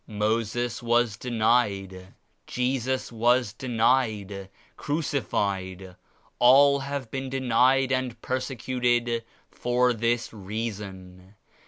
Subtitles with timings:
[0.07, 2.15] Moses was denied;
[2.47, 5.95] Jesus was denied, crucified;
[6.39, 11.35] all have been denied and persecuted for this reason.